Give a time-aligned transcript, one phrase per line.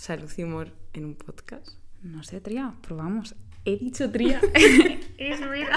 [0.00, 1.72] Salud y humor en un podcast.
[2.00, 3.34] No sé, Tría, probamos.
[3.66, 4.40] He dicho Tría.
[5.18, 5.76] es vida.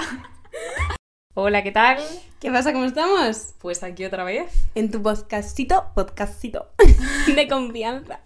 [1.34, 1.98] Hola, ¿qué tal?
[2.40, 2.72] ¿Qué pasa?
[2.72, 3.54] ¿Cómo estamos?
[3.58, 6.72] Pues aquí otra vez En tu podcastito, podcastito
[7.36, 8.22] de confianza.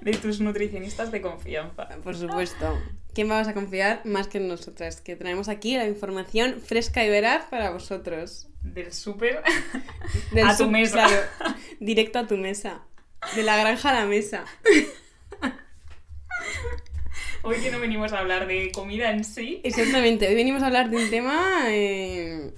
[0.00, 1.88] de tus nutricionistas de confianza.
[2.02, 2.78] Por supuesto.
[3.12, 5.02] ¿Quién vamos a confiar más que en nosotras?
[5.02, 8.48] Que traemos aquí la información fresca y veraz para vosotros.
[8.62, 9.42] Del súper
[10.42, 11.06] a tu mesa.
[11.06, 12.86] claro, directo a tu mesa.
[13.34, 14.44] De la granja a la mesa.
[17.42, 19.60] Hoy que no venimos a hablar de comida en sí.
[19.62, 20.26] Exactamente.
[20.26, 22.52] Hoy venimos a hablar de un tema eh,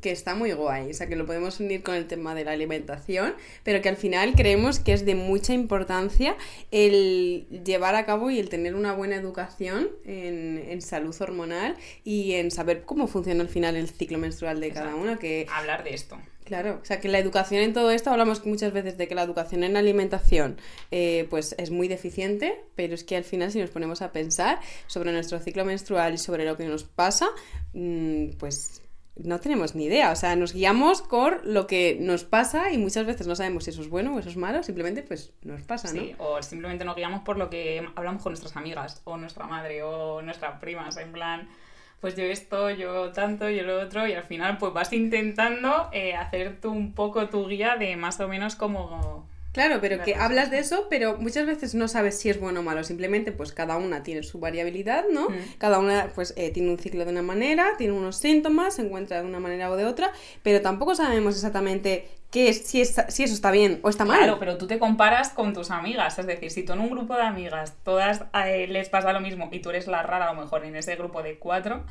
[0.00, 0.90] que está muy guay.
[0.90, 3.96] O sea, que lo podemos unir con el tema de la alimentación, pero que al
[3.96, 6.36] final creemos que es de mucha importancia
[6.70, 12.32] el llevar a cabo y el tener una buena educación en, en salud hormonal y
[12.32, 15.18] en saber cómo funciona al final el ciclo menstrual de cada uno.
[15.18, 16.18] Que Hablar de esto.
[16.50, 19.22] Claro, o sea que la educación en todo esto, hablamos muchas veces de que la
[19.22, 20.56] educación en alimentación
[20.90, 24.58] eh, pues es muy deficiente, pero es que al final si nos ponemos a pensar
[24.88, 27.28] sobre nuestro ciclo menstrual y sobre lo que nos pasa,
[27.72, 28.82] mm, pues
[29.14, 33.06] no tenemos ni idea, o sea, nos guiamos por lo que nos pasa y muchas
[33.06, 35.92] veces no sabemos si eso es bueno o eso es malo, simplemente pues nos pasa,
[35.92, 36.00] ¿no?
[36.00, 39.84] Sí, o simplemente nos guiamos por lo que hablamos con nuestras amigas, o nuestra madre,
[39.84, 41.48] o nuestras primas, en plan,
[42.00, 46.14] pues yo esto, yo tanto, yo lo otro, y al final pues vas intentando eh,
[46.14, 49.28] hacer tú un poco tu guía de más o menos como...
[49.52, 52.62] Claro, pero que hablas de eso, pero muchas veces no sabes si es bueno o
[52.62, 52.84] malo.
[52.84, 55.28] Simplemente, pues cada una tiene su variabilidad, ¿no?
[55.28, 55.34] Mm.
[55.58, 59.20] Cada una, pues, eh, tiene un ciclo de una manera, tiene unos síntomas, se encuentra
[59.20, 60.12] de una manera o de otra,
[60.44, 64.18] pero tampoco sabemos exactamente qué es, si, es- si eso está bien o está mal.
[64.18, 67.14] Claro, pero tú te comparas con tus amigas, es decir, si tú en un grupo
[67.16, 70.40] de amigas todas eh, les pasa lo mismo y tú eres la rara a lo
[70.40, 71.84] mejor en ese grupo de cuatro,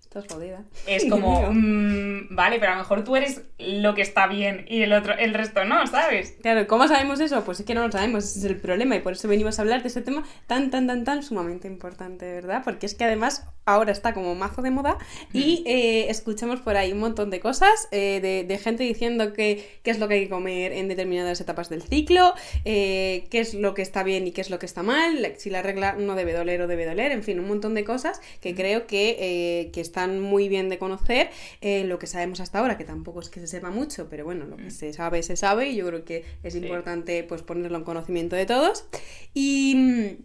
[0.00, 0.62] Estás jodida.
[0.86, 4.82] es como, mm, vale, pero a lo mejor tú eres lo que está bien y
[4.82, 6.36] el otro, el resto no, ¿sabes?
[6.42, 7.44] Claro, ¿cómo sabemos eso?
[7.44, 9.62] Pues es que no lo sabemos, ese es el problema y por eso venimos a
[9.62, 12.62] hablar de ese tema tan, tan, tan, tan sumamente importante, ¿verdad?
[12.64, 14.96] Porque es que además ahora está como mazo de moda
[15.32, 19.80] y eh, escuchamos por ahí un montón de cosas, eh, de, de gente diciendo que
[19.82, 22.32] qué es lo que hay que comer en determinadas etapas del ciclo,
[22.64, 25.50] eh, qué es lo que está bien y qué es lo que está mal, si
[25.50, 28.54] la regla no debe doler o debe doler, en fin, un montón de cosas que
[28.54, 31.30] creo que, que están muy bien de conocer,
[31.62, 34.56] lo que sabemos hasta ahora, que tampoco es que se sepa mucho, pero bueno, lo
[34.56, 36.60] que se sabe, se sabe, y yo creo que es Sí.
[36.60, 38.86] importante pues ponerlo en conocimiento de todos.
[39.34, 40.18] Y...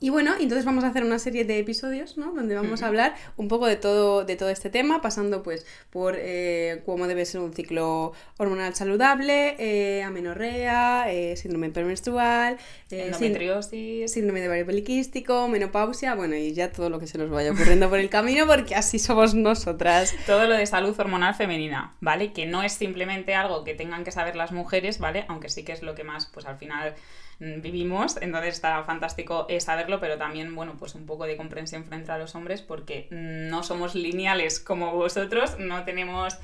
[0.00, 2.32] Y bueno, entonces vamos a hacer una serie de episodios, ¿no?
[2.32, 6.14] Donde vamos a hablar un poco de todo, de todo este tema, pasando pues por
[6.16, 12.58] eh, cómo debe ser un ciclo hormonal saludable, eh, amenorrea, eh, síndrome premenstrual,
[12.90, 14.12] Endometriosis...
[14.12, 17.88] síndrome de ovario poliquístico, menopausia, bueno, y ya todo lo que se nos vaya ocurriendo
[17.88, 20.14] por el camino, porque así somos nosotras.
[20.26, 22.32] Todo lo de salud hormonal femenina, ¿vale?
[22.32, 25.24] Que no es simplemente algo que tengan que saber las mujeres, ¿vale?
[25.28, 26.94] Aunque sí que es lo que más, pues al final
[27.40, 29.60] mm, vivimos, entonces está fantástico eh,
[30.00, 33.94] pero también, bueno, pues un poco de comprensión frente a los hombres, porque no somos
[33.94, 36.38] lineales como vosotros, no tenemos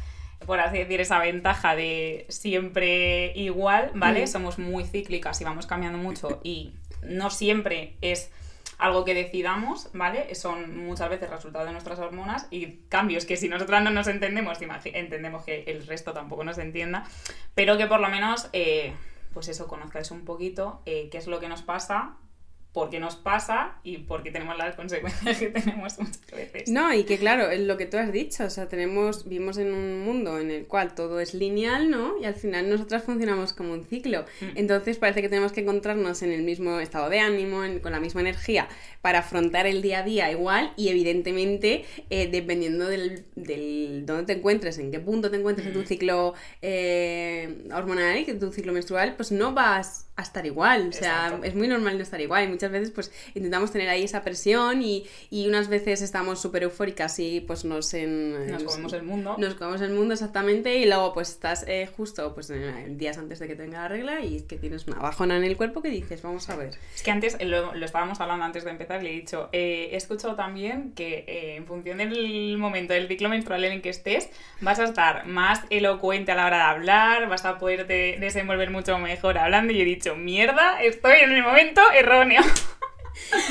[0.47, 4.25] por así decir, esa ventaja de siempre igual, ¿vale?
[4.25, 4.27] Mm.
[4.27, 8.31] Somos muy cíclicas y vamos cambiando mucho y no siempre es
[8.79, 10.35] algo que decidamos, ¿vale?
[10.35, 14.59] Son muchas veces resultado de nuestras hormonas y cambios que si nosotras no nos entendemos,
[14.85, 17.05] entendemos que el resto tampoco nos entienda,
[17.55, 18.95] pero que por lo menos, eh,
[19.33, 22.17] pues eso, conozcáis un poquito eh, qué es lo que nos pasa,
[22.75, 26.69] por qué nos pasa y por qué tenemos las consecuencias que tenemos muchas veces.
[26.69, 29.73] No, y que claro, es lo que tú has dicho, o sea, tenemos, vivimos en
[29.73, 32.19] un mundo en el cual todo es lineal, ¿no?
[32.21, 34.25] Y al final nosotras funcionamos como un ciclo.
[34.41, 34.47] Mm.
[34.57, 38.01] Entonces parece que tenemos que encontrarnos en el mismo estado de ánimo, en- con la
[38.01, 38.69] misma energía,
[39.03, 44.33] para afrontar el día a día igual y evidentemente, eh, dependiendo del, del dónde te
[44.33, 45.87] encuentres, en qué punto te encuentres en tu Mm.
[45.87, 50.89] ciclo eh, hormonal y que tu ciclo menstrual, pues no vas a estar igual.
[50.91, 51.45] O sea, Exacto.
[51.45, 54.81] es muy normal no estar igual y muchas veces pues intentamos tener ahí esa presión
[54.81, 59.35] y, y unas veces estamos súper eufóricas y pues nos, en, Nos comemos el mundo.
[59.39, 63.41] nos comemos el mundo exactamente y luego pues estás eh, justo pues en- días antes
[63.41, 65.89] de que tenga la regla y es que tienes una bajona en el cuerpo que
[65.91, 66.75] dices, vamos a ver.
[66.95, 69.97] Es que antes, lo, lo estábamos hablando antes de empezar, le he dicho, eh, he
[69.97, 74.31] escuchado también que eh, en función del momento del ciclo menstrual en el que estés,
[74.61, 78.97] vas a estar más elocuente a la hora de hablar, vas a poderte desenvolver mucho
[78.99, 79.73] mejor hablando.
[79.73, 82.43] Y he dicho, mierda, estoy en el momento erróneo.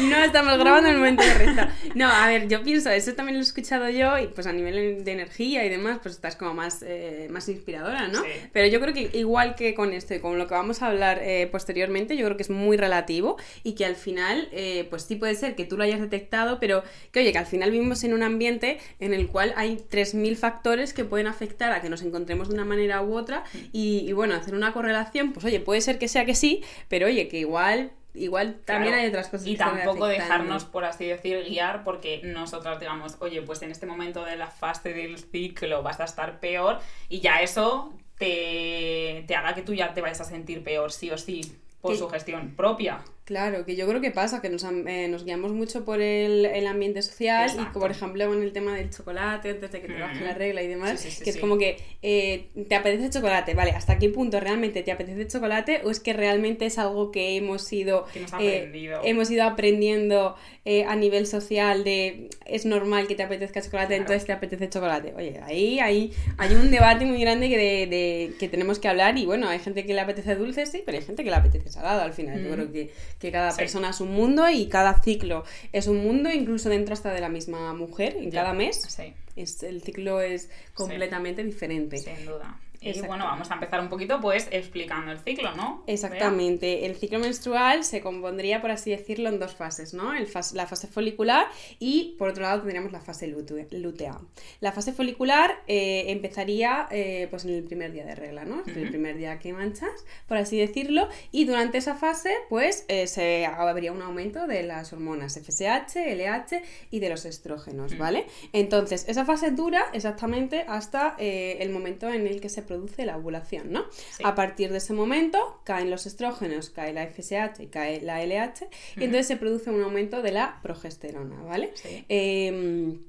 [0.02, 1.62] No estamos grabando en el momento correcto.
[1.96, 5.04] No, a ver, yo pienso, eso también lo he escuchado yo y pues a nivel
[5.04, 8.22] de energía y demás, pues estás como más, eh, más inspiradora, ¿no?
[8.22, 8.30] Sí.
[8.52, 11.20] Pero yo creo que igual que con esto y con lo que vamos a hablar
[11.22, 15.16] eh, posteriormente, yo creo que es muy relativo y que al final, eh, pues sí
[15.16, 18.14] puede ser que tú lo hayas detectado, pero que oye, que al final vivimos en
[18.14, 22.50] un ambiente en el cual hay 3.000 factores que pueden afectar a que nos encontremos
[22.50, 26.00] de una manera u otra y, y bueno, hacer una correlación, pues oye, puede ser
[26.00, 27.92] que sea que sí, pero oye, que igual...
[28.16, 29.04] Igual también Claro.
[29.04, 33.42] hay otras cosas Y que tampoco dejarnos, por así decir, guiar porque nosotras digamos, oye,
[33.42, 36.80] pues en este momento de la fase del ciclo vas a estar peor
[37.10, 41.10] y ya eso te, te haga que tú ya te vayas a sentir peor, sí
[41.12, 41.42] o sí,
[41.82, 43.00] por su gestión propia.
[43.26, 46.68] Claro, que yo creo que pasa, que nos, eh, nos guiamos mucho por el, el
[46.68, 50.20] ambiente social y por ejemplo con el tema del chocolate, antes de que te baje
[50.20, 50.24] Mm.
[50.26, 53.54] la regla y demás, Sí, sí, sí, que es como que eh, te apetece chocolate,
[53.54, 53.72] ¿vale?
[53.72, 57.72] ¿Hasta qué punto realmente te apetece chocolate o es que realmente es algo que hemos
[57.72, 58.26] ido, Que
[58.64, 60.36] eh, hemos ido aprendiendo
[60.66, 64.02] eh, a nivel social de es normal que te apetezca chocolate, Claro.
[64.02, 65.14] entonces te apetece chocolate?
[65.16, 69.18] Oye, ahí, ahí hay un debate muy grande que, de, de- que tenemos que hablar
[69.18, 71.70] y bueno, hay gente que le apetece dulce, sí, pero hay gente que le apetece
[71.70, 72.44] salado al final.
[72.44, 73.58] Yo creo que, que cada Sí.
[73.58, 77.30] persona es un mundo y cada ciclo es un mundo, incluso dentro hasta de la
[77.30, 78.82] misma mujer, en cada mes.
[78.88, 81.98] Sí, Es, el ciclo es completamente diferente.
[81.98, 82.60] sin duda.
[82.84, 85.84] Y bueno, vamos a empezar un poquito pues explicando el ciclo, ¿no?
[85.88, 86.86] Exactamente.
[86.86, 90.14] El ciclo menstrual se compondría, por así decirlo, en dos fases, ¿no?
[90.14, 91.48] El fas- la fase folicular
[91.80, 94.20] y, por otro lado, tendríamos la fase lúte- lútea.
[94.60, 98.64] La fase folicular eh, empezaría eh, pues en el primer día de regla, ¿no?
[98.66, 98.90] El Ujú.
[98.90, 103.92] primer día que manchas, por así decirlo, y durante esa fase, pues, eh, se habría
[103.92, 107.98] un aumento de las hormonas FSH, LH y de los estrógenos.
[107.98, 108.26] ¿vale?
[108.54, 112.73] Entonces, esa fase dura exactamente hasta el momento en el que se produce
[113.06, 113.86] la ovulación, ¿no?
[113.92, 114.24] Sí.
[114.26, 118.68] A partir de ese momento caen los estrógenos, cae la FSH y cae la LH,
[118.98, 121.72] y entonces se produce un aumento de la progesterona, ¿vale?
[121.76, 122.06] Sí.
[122.10, 123.00] Eh,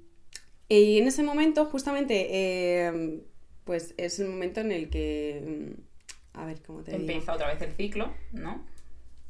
[0.69, 3.21] y en ese momento, justamente, eh,
[3.65, 5.75] pues es el momento en el que.
[5.77, 7.03] mm, A ver, ¿cómo te digo?
[7.03, 8.65] Empieza otra vez el ciclo, ¿no?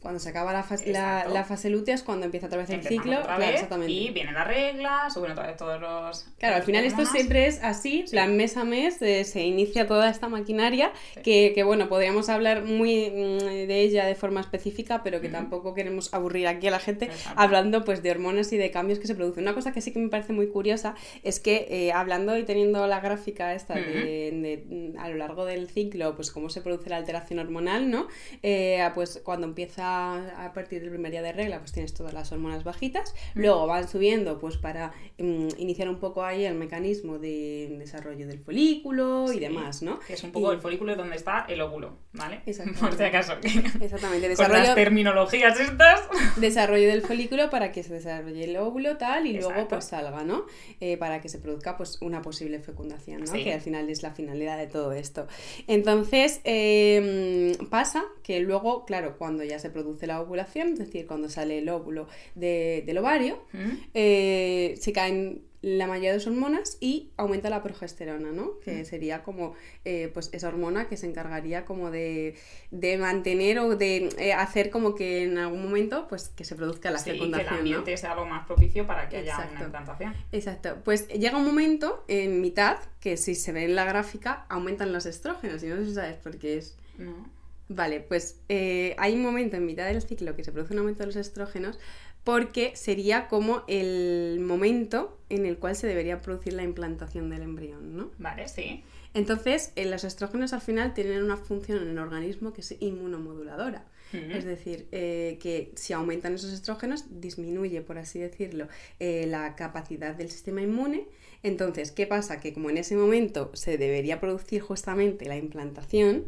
[0.05, 2.75] Cuando se acaba la, fase la, la fase lútea es cuando empieza otra vez el
[2.77, 3.19] Empezamos ciclo.
[3.21, 3.91] otra Claro, vez exactamente.
[3.93, 6.27] y viene la regla, suben otra vez todos los.
[6.39, 9.87] Claro, al las final esto siempre es así, plan mes a mes eh, se inicia
[9.87, 11.23] toda esta maquinaria Sí.
[11.23, 15.37] que, que, bueno, podríamos hablar muy mm, de ella de forma específica, pero que Ujú.
[15.37, 17.41] tampoco queremos aburrir aquí a la gente Exacto.
[17.41, 19.45] hablando pues de hormonas y de cambios que se producen.
[19.45, 22.87] Una cosa que sí que me parece muy curiosa es que eh, hablando y teniendo
[22.87, 26.91] la gráfica esta de, de, mm, a lo largo del ciclo, pues cómo se produce
[26.91, 28.09] la alteración hormonal, ¿no?
[28.43, 32.31] Eh, pues cuando empieza a partir del primer día de regla, pues tienes todas las
[32.33, 37.75] hormonas bajitas, luego van subiendo pues para mm, iniciar un poco ahí el mecanismo de
[37.79, 40.01] desarrollo del folículo y demás, ¿no?
[40.01, 42.41] Que es un poco Y- el folículo donde está el óvulo, ¿vale?
[42.47, 42.81] Exactamente.
[42.89, 43.33] Por si acaso.
[43.81, 46.01] Exactamente, Con desarrollo, las terminologías estas.
[46.37, 50.47] desarrollo del folículo para que se desarrolle el óvulo tal y luego pues salga, ¿no?
[50.81, 53.27] Eh, para que se produzca pues una posible fecundación, ¿no?
[53.27, 53.45] Sí.
[53.45, 55.27] Que al final es la finalidad de todo esto.
[55.67, 61.29] Entonces eh, pasa que luego, claro, cuando ya se produce la ovulación, es decir, cuando
[61.29, 63.71] sale el óvulo de- del ovario, ¿Mm?
[63.95, 68.61] eh, se caen la mayoría de las hormonas y aumenta la progesterona, ¿no?
[68.61, 69.55] Que sería como
[69.87, 72.35] eh, pues esa hormona que se encargaría como de,
[72.71, 76.91] de mantener o de eh, hacer como que en algún momento pues que se produzca
[76.91, 79.55] la Sí, que el ambiente sea algo más propicio para que haya Exacto.
[79.57, 80.15] una implantación.
[80.33, 80.77] Exacto.
[80.85, 85.07] Pues llega un momento en mitad que si se ve en la gráfica aumentan los
[85.07, 86.77] estrógenos y no sé si sabes por qué es.
[86.99, 87.27] ¿no?
[87.75, 91.01] Vale, pues eh, hay un momento en mitad del ciclo que se produce un aumento
[91.01, 91.79] de los estrógenos
[92.23, 97.97] porque sería como el momento en el cual se debería producir la implantación del embrión,
[97.97, 98.11] ¿no?
[98.19, 98.83] Vale, sí.
[99.13, 103.85] Entonces, eh, los estrógenos al final tienen una función en el organismo que es inmunomoduladora.
[104.13, 104.31] Mm.
[104.31, 108.69] Es decir, eh, que si aumentan esos estrógenos, disminuye, por así decirlo,
[109.01, 111.09] eh, la capacidad del sistema inmune.
[111.45, 112.41] Entonces, ¿qué pasa?
[112.41, 116.25] Que como en ese momento se debería producir justamente la implantación,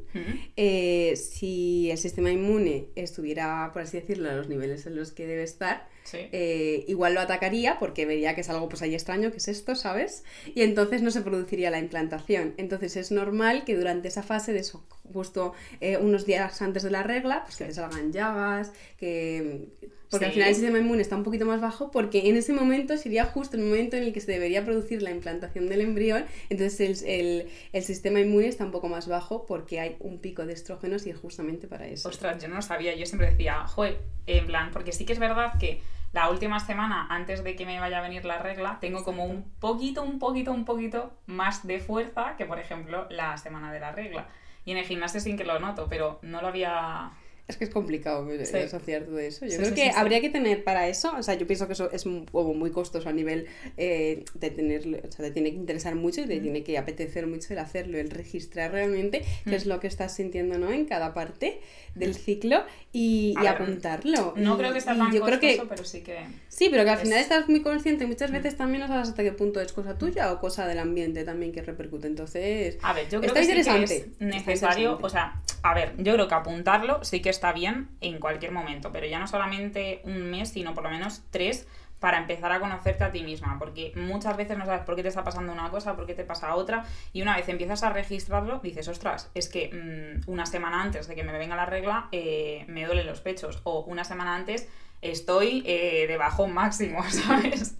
[0.56, 5.26] eh, si el sistema inmune estuviera, por así decirlo, a los niveles en los que
[5.26, 6.18] debe estar, Sí.
[6.30, 9.74] eh, igual lo atacaría porque vería que es algo pues ahí extraño, que es esto,
[9.74, 10.22] ¿sabes?
[10.54, 12.54] Y entonces no se produciría la implantación.
[12.58, 16.90] Entonces es normal que durante esa fase de eso, justo eh, unos días antes de
[16.92, 19.66] la regla, pues que te salgan llagas, que...
[20.10, 22.96] Porque al final el sistema inmune está un poquito más bajo porque en ese momento
[22.96, 27.02] sería justo el momento en el que se debería producir la implantación del embrión, entonces
[27.02, 30.52] el, el- el sistema inmune está un poco más bajo porque hay un pico de
[30.52, 32.08] estrógenos y es justamente para eso.
[32.08, 32.94] Ostras, yo no lo sabía.
[32.94, 35.80] Yo siempre decía, joder, en plan, porque sí que es verdad que
[36.12, 39.42] la última semana, antes de que me vaya a venir la regla, tengo como un
[39.60, 43.92] poquito, un poquito, un poquito más de fuerza que, por ejemplo, la semana de la
[43.92, 44.28] regla.
[44.64, 47.10] Y en el gimnasio sí que lo noto, pero no lo había
[47.48, 48.56] Es que es complicado eh, Sí.
[48.56, 49.44] asociar todo eso.
[49.46, 51.74] Yo Sí, creo sí, que habría que tener para eso, o sea, yo pienso que
[51.74, 55.56] eso es como muy costoso a nivel eh, de tenerlo, o sea, te tiene que
[55.56, 59.66] interesar mucho y te tiene que apetecer mucho el hacerlo, el registrar realmente qué es
[59.66, 60.72] lo que estás sintiendo, ¿no?
[60.72, 61.60] En cada parte
[61.94, 64.34] del ciclo y, y ver, apuntarlo.
[64.36, 66.18] No creo que y tan yo creo costoso, que pero sí que...
[66.48, 69.22] Sí, pero que al Es- final estás muy consciente muchas veces también no sabes hasta
[69.22, 72.06] qué punto es cosa tuya o cosa del ambiente también que repercute.
[72.08, 73.72] Entonces, A ver, yo creo Está que es está
[74.18, 75.06] necesario, interesante.
[75.06, 78.92] o sea, a ver, yo creo que apuntarlo sí que está bien en cualquier momento,
[78.92, 81.66] pero ya no solamente un mes, sino por lo menos tres
[82.00, 85.08] para empezar a conocerte a ti misma, porque muchas veces no sabes por qué te
[85.08, 88.58] está pasando una cosa, por qué te pasa otra, y una vez empiezas a registrarlo,
[88.58, 92.64] dices, ostras, es que mm, una semana antes de que me venga la regla eh,
[92.68, 94.68] me duelen los pechos, o una semana antes
[95.00, 97.76] estoy eh, de máximo, ¿sabes?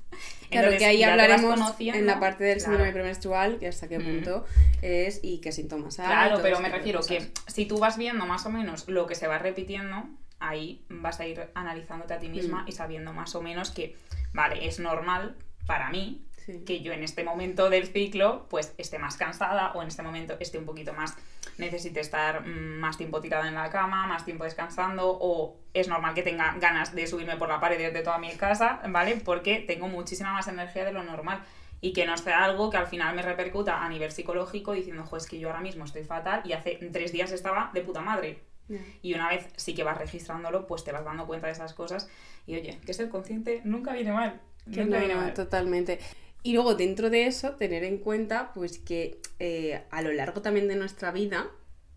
[0.51, 2.73] Claro, Entonces, que ahí hablaremos en la parte del claro.
[2.73, 4.05] síndrome premenstrual, que hasta qué Mm.
[4.05, 4.45] punto
[4.83, 6.07] es y qué síntomas hay.
[6.07, 7.17] Claro, pero ese me refiero cosas.
[7.27, 10.05] que si tú vas viendo más o menos lo que se va repitiendo,
[10.39, 12.69] ahí vas a ir analizándote a ti misma Mm.
[12.69, 13.97] y sabiendo más o menos que,
[14.35, 15.35] vale, es normal
[15.67, 16.63] para mí Sí.
[16.65, 20.37] que yo en este momento del ciclo pues esté más cansada o en este momento
[20.39, 21.17] esté un poquito más
[21.59, 26.15] necesite estar mm, más tiempo tirada en la cama, más tiempo descansando o es normal
[26.15, 29.17] que tenga ganas de subirme por la pared de toda mi casa, ¿vale?
[29.17, 31.43] Porque tengo muchísima más energía de lo normal
[31.81, 35.17] y que no sea algo que al final me repercuta a nivel psicológico diciendo, jo,
[35.17, 38.43] es que yo ahora mismo estoy fatal y hace tres días estaba de puta madre.
[39.01, 42.09] Y una vez sí que vas registrándolo, pues te vas dando cuenta de esas cosas
[42.47, 44.41] y oye, que ser consciente nunca viene mal.
[44.73, 45.35] Que nunca no, viene mal.
[45.35, 46.01] totalmente.
[46.47, 50.69] Y luego dentro de eso, tener en cuenta pues que eh, a lo largo también
[50.69, 51.51] de nuestra vida,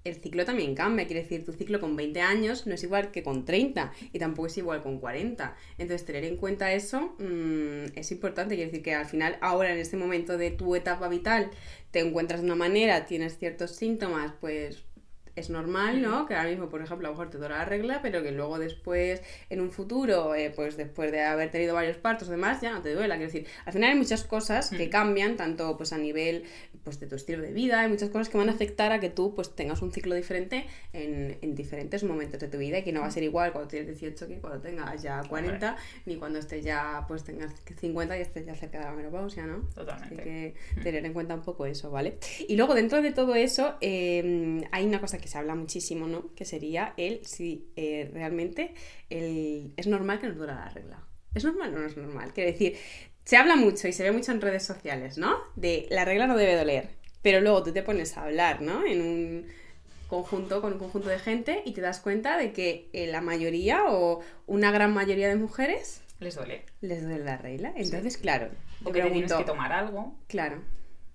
[0.04, 1.06] el ciclo también cambia.
[1.06, 4.48] Quiere decir, tu ciclo con 20 años no es igual que con 30 y tampoco
[4.48, 5.56] es igual con 40.
[5.78, 8.56] Entonces, tener en cuenta eso mm, es importante.
[8.56, 11.52] Quiere decir que al final, ahora en este momento de tu etapa vital,
[11.92, 14.84] te encuentras de una manera, tienes ciertos síntomas, pues
[15.36, 16.26] es normal, ¿no?
[16.26, 18.60] Que ahora mismo, por ejemplo, a lo mejor te dura la regla, pero que luego
[18.60, 22.72] después, en un futuro, eh, pues después de haber tenido varios partos o demás, ya
[22.72, 23.16] no te duela.
[23.18, 26.44] Quiero decir, al final hay muchas cosas que cambian, tanto pues a nivel
[26.84, 29.10] pues de tu estilo de vida, hay muchas cosas que van a afectar a que
[29.10, 32.92] tú pues tengas un ciclo diferente en, en diferentes momentos de tu vida y que
[32.92, 36.40] no va a ser igual cuando tienes 18 que cuando tengas ya 40, ni cuando
[36.40, 39.64] estés ya, pues tengas 50 y estés ya cerca de la menopausia, ¿no?
[39.68, 40.24] Así Totalmente.
[40.24, 42.18] que tener en cuenta un poco eso, ¿vale?
[42.48, 46.34] Y luego dentro de todo eso eh, hay una cosa que se habla muchísimo, ¿no?
[46.36, 48.74] Que sería el si eh, realmente
[49.10, 51.04] el- es normal que nos dura la regla.
[51.34, 52.34] ¿Es normal o no es normal?
[52.34, 52.76] Quiero decir,
[53.24, 55.38] se habla mucho y se ve mucho en redes sociales, ¿no?
[55.56, 56.90] De la regla no debe doler.
[57.22, 58.84] Pero luego tú te pones a hablar, ¿no?
[58.86, 59.46] En un
[60.08, 63.84] conjunto, con un conjunto de gente y te das cuenta de que eh, la mayoría
[63.88, 66.64] o una gran mayoría de mujeres Les duele.
[66.82, 67.72] les duele la regla.
[67.76, 68.50] Entonces, claro,
[68.84, 70.16] O que te que tomar algo.
[70.28, 70.64] Claro.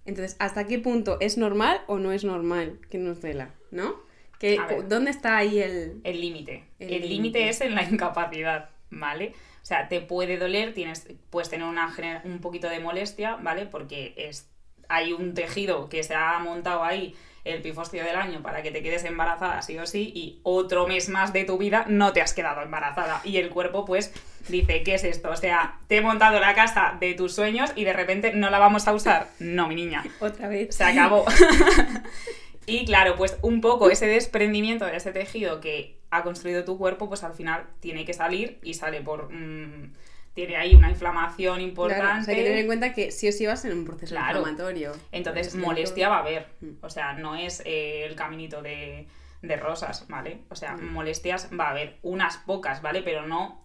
[0.05, 3.55] Entonces, ¿hasta qué punto es normal o no es normal que nos duela?
[3.71, 3.97] ¿No?
[4.39, 4.59] Que.
[4.89, 6.01] ¿Dónde está ahí el...?
[6.05, 6.65] El límite.
[6.79, 7.49] El límite.
[7.49, 9.33] es en la incapacidad, ¿vale?
[9.63, 13.67] O sea, te puede doler, tienes, puedes tener una, un poquito de molestia, ¿vale?
[13.67, 14.51] Porque es,
[14.89, 17.15] hay un tejido que se ha montado ahí
[17.45, 21.11] el pifostio del año para que te quedes embarazada sí o sí y otro mes
[21.11, 24.13] más de tu vida no te has quedado embarazada y el cuerpo pues
[24.49, 25.31] dice, ¿qué es esto?
[25.31, 28.59] O sea, te he montado la casa de tus sueños y de repente no la
[28.59, 29.29] vamos a usar.
[29.39, 30.75] No, mi niña Otra vez.
[30.75, 31.25] se acabó.
[32.67, 37.09] y claro, pues un poco ese desprendimiento de ese tejido que ha construido tu cuerpo,
[37.09, 39.33] pues al final tiene que salir y sale por...
[39.33, 39.93] mm,
[40.35, 42.21] tiene ahí una inflamación Claro, importante.
[42.23, 44.15] o sea, hay que tener en cuenta que sí o sí vas en un proceso
[44.17, 44.39] Claro.
[44.41, 44.93] inflamatorio.
[45.13, 46.49] Entonces, molestia va a haber.
[46.61, 46.71] Mm.
[46.83, 49.07] O sea, no es eh, el caminito de,
[49.43, 50.39] de rosas, ¿vale?
[50.51, 50.93] O sea, Mm.
[50.93, 53.03] molestias va a haber unas pocas, ¿vale?
[53.03, 53.65] Pero no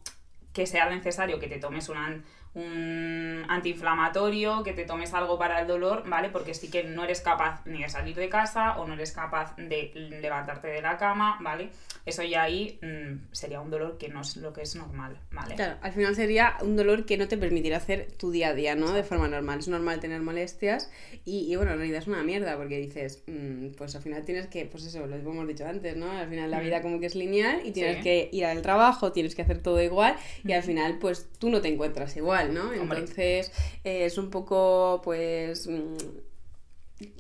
[0.54, 2.24] que sea necesario que te tomes un, an-
[2.56, 6.30] un antiinflamatorio, que te tomes algo para el dolor, ¿vale?
[6.30, 9.56] Porque sí que no eres capaz ni de salir de casa o no eres capaz
[9.58, 9.92] de
[10.22, 11.70] levantarte de la cama, ¿vale?
[12.06, 15.56] Eso ya ahí mm, sería un dolor que no es lo que es normal, ¿vale?
[15.56, 18.76] Claro, al final sería un dolor que no te permitirá hacer tu día a día,
[18.76, 18.92] ¿no?
[18.94, 19.60] De forma normal.
[19.60, 20.92] Es normal tener molestias
[21.26, 24.48] y, y, bueno, en realidad es una mierda porque dices, mm, pues al final tienes
[24.48, 26.12] que, pues eso, lo hemos dicho antes, ¿no?
[26.12, 28.04] Al final la vida como que es lineal y tienes Sí.
[28.04, 31.62] que ir al trabajo, tienes que hacer todo igual y al final pues tú no
[31.62, 33.52] te encuentras igual, Entonces
[33.84, 35.96] eh, es un poco pues mm,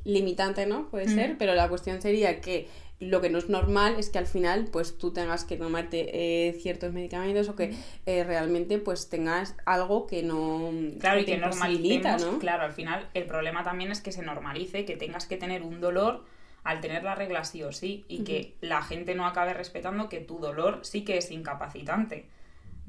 [0.03, 0.89] limitante, ¿no?
[0.89, 1.15] Puede Mm.
[1.15, 2.67] ser, pero la cuestión sería que
[3.00, 6.53] lo que no es normal es que al final pues tú tengas que tomarte eh,
[6.53, 7.74] ciertos medicamentos o que
[8.05, 10.69] eh, realmente pues tengas algo que no
[11.00, 12.39] Claro, y que ¿no?
[12.39, 15.79] claro, al final el problema también es que se normalice, que tengas que tener un
[15.79, 16.25] dolor
[16.65, 20.19] al tener la regla sí o sí, y que la gente no acabe respetando que
[20.19, 22.25] tu dolor sí que es incapacitante.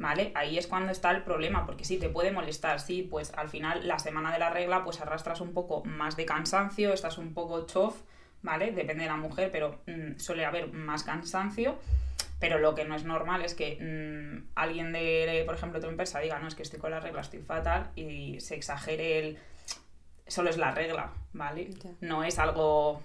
[0.01, 0.33] ¿Vale?
[0.35, 3.87] Ahí es cuando está el problema, porque sí, te puede molestar, sí, pues al final
[3.87, 7.67] la semana de la regla pues arrastras un poco más de cansancio, estás un poco
[7.67, 8.01] chof,
[8.41, 8.73] ¿vale?
[8.73, 11.79] Depende de la mujer, pero mm, suele haber más cansancio,
[12.39, 16.19] Pero lo que no es normal es que mm, alguien de, por ejemplo, tu empresa
[16.21, 19.39] diga, no, es que estoy con la regla, estoy fatal, y se exagere el...
[20.27, 21.69] Solo es la regla, ¿vale?
[21.75, 21.91] Ya.
[22.01, 23.03] No es algo...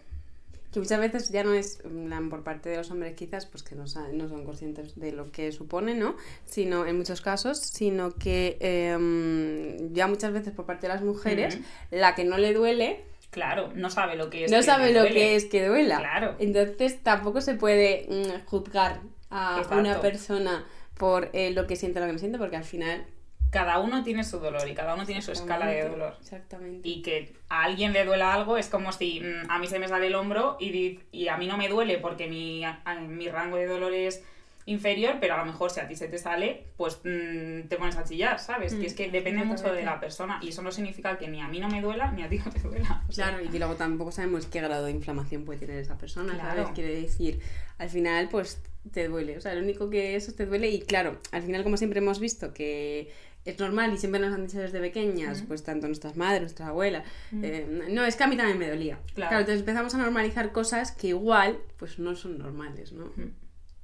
[0.76, 1.82] Que muchas veces ya no es
[2.30, 5.54] por parte de los hombres quizás, pues que no, no son conscientes de lo que
[5.54, 6.18] supone, ¿no?
[6.44, 11.60] Sino en muchos casos, sino que em, ya muchas veces por parte de las mujeres,
[11.92, 14.52] la que no le duele, Claro, no sabe lo que es.
[14.52, 15.16] no que sabe lo duele.
[15.16, 15.98] que es que duela.
[16.00, 16.36] Claro.
[16.40, 19.78] Entonces tampoco se puede mm, juzgar a Exacto.
[19.80, 20.66] una persona
[20.98, 23.06] por eh, lo que siente o lo que no siente, porque al final...
[23.52, 26.16] Cada uno tiene su dolor y cada uno tiene su escala de dolor.
[26.20, 26.88] Exactamente.
[26.88, 29.88] Y que a alguien le duela algo es como si mm, a mí se me
[29.88, 33.56] sale el hombro y, y a mí no me duele porque mi, a- mi rango
[33.58, 34.24] de dolor es
[34.68, 37.96] inferior, pero a lo mejor si a ti se te sale, pues mm, te pones
[37.98, 38.74] a chillar, ¿sabes?
[38.74, 41.40] Mm, que es que depende mucho de la persona y eso no significa que ni
[41.40, 43.04] a mí no me duela ni a ti no te duela.
[43.08, 45.98] O sea, Claro, y que luego tampoco sabemos qué grado de inflamación puede tener esa
[46.00, 46.64] persona, Claro.
[46.64, 46.72] ¿sabes?
[46.74, 47.40] Quiere decir,
[47.78, 48.60] al final, pues
[48.92, 49.38] te duele.
[49.38, 50.68] O sea, lo único que eso te duele.
[50.70, 53.12] Y claro, al final, como siempre hemos visto que
[53.46, 57.04] es normal y siempre nos han dicho desde pequeñas, pues tanto nuestras madres, nuestra abuela,
[57.32, 57.42] Ujú.
[57.46, 58.96] eh, no, es que a mí también me dolía.
[59.14, 59.30] Claro.
[59.30, 59.40] Claro.
[59.40, 63.12] entonces empezamos a normalizar cosas que igual, pues no son normales, ¿no?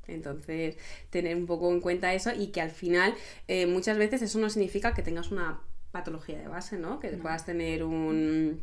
[0.07, 0.75] Entonces,
[1.09, 3.13] tener un poco en cuenta eso y que al final,
[3.47, 6.99] eh, muchas veces eso no significa que tengas una patología de base, ¿no?
[6.99, 7.21] Que No.
[7.21, 8.61] puedas tener un,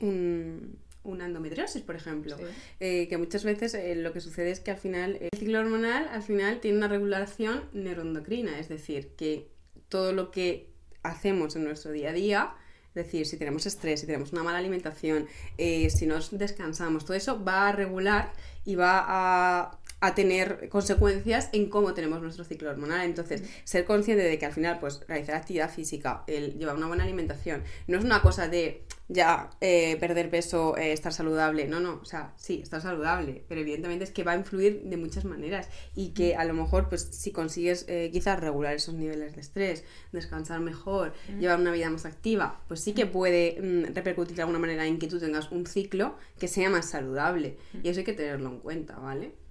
[0.00, 2.36] un- una endometriosis, por ejemplo.
[2.36, 2.42] Sí.
[2.80, 6.08] Eh, que muchas veces eh, lo que sucede es que al final el ciclo hormonal
[6.10, 9.46] al final tiene una regulación neuroendocrina, es decir, que
[9.88, 10.70] todo lo que
[11.02, 12.54] hacemos en nuestro día a día,
[12.88, 15.26] es decir, si tenemos estrés, si tenemos una mala alimentación,
[15.58, 18.32] eh, si nos descansamos, todo eso va a regular
[18.64, 23.06] y va a, a tener consecuencias en cómo tenemos nuestro ciclo hormonal.
[23.06, 27.04] Entonces, ser consciente de que al final, pues, realizar actividad física, el llevar una buena
[27.04, 31.66] alimentación, no es una cosa de ya eh, perder peso, eh, estar saludable.
[31.66, 34.96] No, no, o sea, sí, estar saludable, pero evidentemente es que va a influir de
[34.96, 39.34] muchas maneras y que a lo mejor, pues, si consigues eh, quizás regular esos niveles
[39.34, 44.36] de estrés, descansar mejor, llevar una vida más activa, pues sí que puede mm, repercutir
[44.36, 47.56] de alguna manera en que tú tengas un ciclo que sea más saludable.
[47.82, 49.45] Y eso hay que tenerlo en cuenta, ¿vale?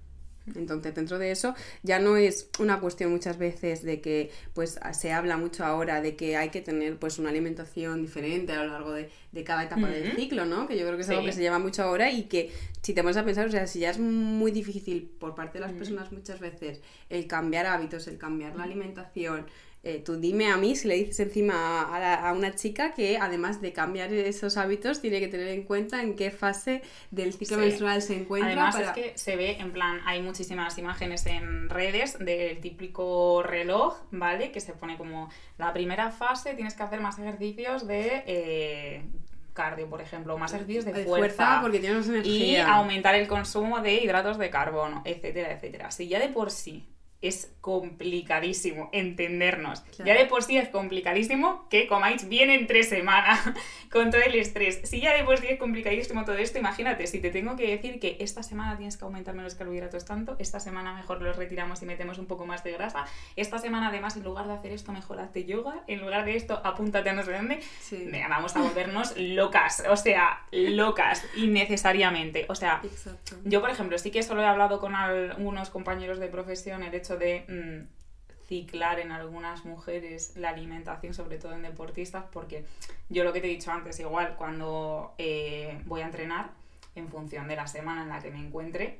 [0.54, 5.12] Entonces, dentro de eso, ya no es una cuestión muchas veces de que, pues, se
[5.12, 8.92] habla mucho ahora de que hay que tener, pues, una alimentación diferente a lo largo
[8.94, 10.68] de, de cada etapa del ciclo, ¿no?
[10.68, 13.02] Que yo creo que es algo que se lleva mucho ahora y que, si te
[13.02, 16.12] pones a pensar, o sea, si ya es muy difícil por parte de las personas
[16.12, 19.48] muchas veces el cambiar hábitos, el cambiar la alimentación,
[19.86, 23.17] eh, tú dime a mí si le dices encima a, la- a una chica que
[23.17, 27.58] además de cambiar esos hábitos tiene que tener en cuenta en qué fase del ciclo
[27.58, 27.62] Sí.
[27.63, 28.88] menstrual se encuentra Además para...
[28.88, 34.52] es que se ve, en plan, hay muchísimas imágenes en redes del típico reloj, ¿vale?
[34.52, 39.06] Que se pone como la primera fase tienes que hacer más ejercicios de eh,
[39.54, 42.74] cardio, por ejemplo, más ejercicios de, de fuerza, porque tienes y energía.
[42.74, 45.91] aumentar el consumo de hidratos de carbono, etcétera, etcétera.
[45.91, 46.86] Si ya de por sí
[47.21, 50.06] es complicadísimo entendernos, Claro.
[50.06, 53.39] ya de por sí es complicadísimo que comáis bien entre semana
[53.91, 54.82] con todo el estrés.
[54.84, 57.99] Si ya de por sí es complicadísimo todo esto, imagínate, si te tengo que decir
[57.99, 61.86] que esta semana tienes que aumentar menos carbohidratos tanto, esta semana mejor los retiramos y
[61.86, 65.19] metemos un poco más de grasa, esta semana además en lugar de hacer esto mejor
[65.19, 68.12] hazte yoga, en lugar de esto apúntate a no sé dónde, Sí.
[68.30, 72.45] Vamos a volvernos locas, o sea, locas, innecesariamente.
[72.49, 73.38] O sea, Exacto.
[73.45, 77.46] yo, por ejemplo, sí que solo he hablado con algunos compañeros de profesión el de
[77.48, 82.65] mm, ciclar en algunas mujeres la alimentación, sobre todo en deportistas, porque
[83.10, 86.50] yo lo que te he dicho antes, igual cuando eh, voy a entrenar,
[86.96, 89.00] en función de la semana en la que me encuentre,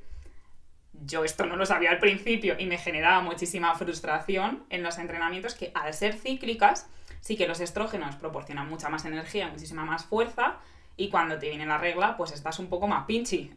[1.04, 5.56] yo esto no lo sabía al principio y me generaba muchísima frustración en los entrenamientos
[5.56, 6.88] que al ser cíclicas,
[7.22, 10.58] sí que los estrógenos proporcionan mucha más energía, muchísima más fuerza
[10.98, 13.54] y cuando te viene la regla, pues estás un poco más pinchi.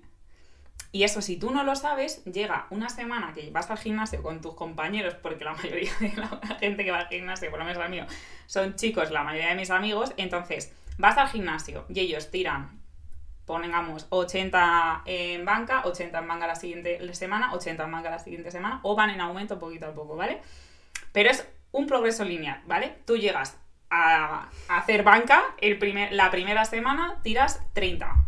[0.91, 4.41] Y eso, si tú no lo sabes, llega una semana que vas al gimnasio con
[4.41, 7.79] tus compañeros, porque la mayoría de la gente que va al gimnasio, por lo menos
[7.79, 8.07] la mío,
[8.47, 12.81] son chicos, la mayoría de mis amigos, entonces vas al gimnasio y ellos tiran,
[13.45, 18.51] pongamos 80 en banca, 80 en manga la siguiente semana, 80 en manga la siguiente
[18.51, 20.41] semana, o van en aumento poquito a poco, ¿vale?
[21.13, 22.97] Pero es un progreso lineal, ¿vale?
[23.07, 23.59] Tú llegas
[23.91, 28.27] a hacer banca, el primer, la primera semana tiras 30,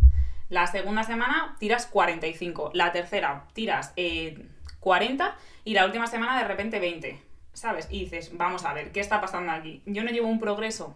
[0.51, 4.47] la segunda semana tiras 45, la tercera tiras eh,
[4.81, 5.35] 40
[5.65, 7.21] y la última semana de repente 20,
[7.55, 7.87] ¿sabes?
[7.91, 9.83] Y dices, vamos a ver, ¿qué está pasando aquí?
[9.87, 10.95] Yo no llevo un progreso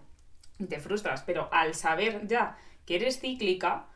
[0.58, 3.86] y te frustras, pero al saber ya que eres cíclica,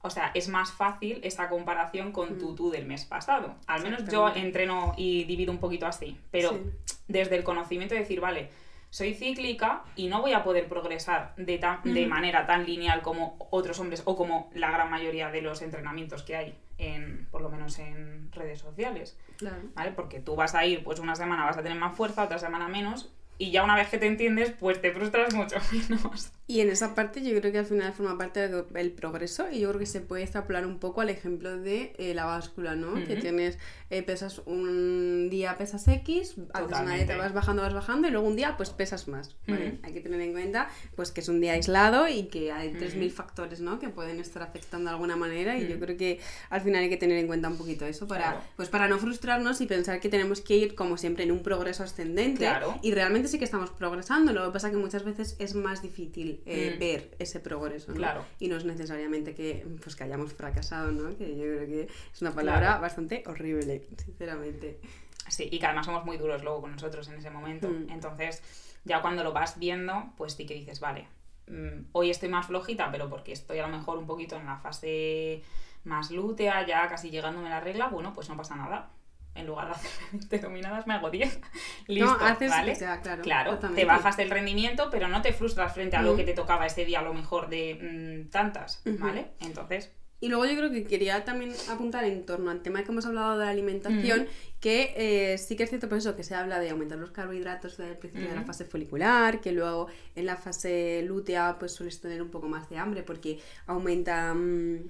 [0.00, 3.56] o sea, es más fácil esa comparación con tu tú del mes pasado.
[3.66, 6.60] Al menos yo entreno y divido un poquito así, pero Sí.
[7.08, 8.50] desde el conocimiento de decir, vale,
[8.90, 13.36] soy cíclica y no voy a poder progresar de, tan, de manera tan lineal como
[13.50, 17.50] otros hombres o como la gran mayoría de los entrenamientos que hay, en, por lo
[17.50, 19.18] menos en redes sociales.
[19.36, 19.62] Claro.
[19.74, 19.92] ¿Vale?
[19.92, 22.68] Porque tú vas a ir, pues una semana vas a tener más fuerza, otra semana
[22.68, 26.32] menos, y ya una vez que te entiendes, pues te frustras mucho menos.
[26.50, 29.68] Y en esa parte yo creo que al final forma parte del progreso y yo
[29.68, 32.94] creo que se puede extrapolar un poco al ejemplo de eh, la báscula, ¿no?
[32.94, 33.58] Que tienes,
[33.90, 38.34] eh, pesas un día pesas X, una dieta, vas bajando, vas bajando y luego un
[38.34, 39.78] día pues pesas más, ¿vale?
[39.82, 43.10] Hay que tener en cuenta pues que es un día aislado y que hay 3.000
[43.10, 43.78] factores, ¿no?
[43.78, 46.96] Que pueden estar afectando de alguna manera y yo creo que al final hay que
[46.96, 50.40] tener en cuenta un poquito eso para, pues para no frustrarnos y pensar que tenemos
[50.40, 52.48] que ir como siempre en un progreso ascendente
[52.80, 56.37] y realmente sí que estamos progresando, lo que pasa que muchas veces es más difícil
[56.46, 56.78] eh, mm.
[56.78, 57.98] ver ese progreso, ¿no?
[57.98, 58.24] Claro.
[58.38, 61.16] Y no es necesariamente que, pues, que hayamos fracasado, ¿no?
[61.16, 64.80] Que yo creo que es una palabra bastante horrible, sinceramente.
[65.28, 67.68] Sí, y que además somos muy duros luego con nosotros en ese momento.
[67.68, 67.90] Mm.
[67.90, 68.42] Entonces,
[68.84, 71.06] ya cuando lo vas viendo, pues sí que dices, vale,
[71.48, 74.56] mm, hoy estoy más flojita, pero porque estoy a lo mejor un poquito en la
[74.56, 75.42] fase
[75.84, 78.90] más lútea, ya casi llegándome a la regla, bueno, pues no pasa nada
[79.34, 81.40] en lugar de hacer 20 dominadas me hago 10.
[81.86, 82.76] Listo, no, haces, ¿vale?
[82.76, 86.34] claro, claro te bajas del rendimiento, pero no te frustras frente a lo que te
[86.34, 89.32] tocaba ese día, a lo mejor de mm, tantas, ¿vale?
[89.40, 89.92] Entonces...
[90.20, 93.38] Y luego yo creo que quería también apuntar en torno al tema que hemos hablado
[93.38, 94.26] de la alimentación,
[94.58, 97.76] que eh, sí que es cierto por eso que se habla de aumentar los carbohidratos
[97.76, 99.86] del principio de la fase folicular, que luego
[100.16, 104.34] en la fase lútea pues sueles tener un poco más de hambre porque aumenta...
[104.34, 104.88] Mm,